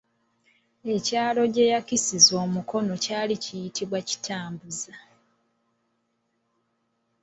Ekyalo 0.95 1.41
gye 1.53 1.65
yakisiza 1.73 2.33
omukono 2.45 2.93
kyali 3.03 3.35
kiyitibwa 3.43 3.99
Kitabuuza. 4.07 4.95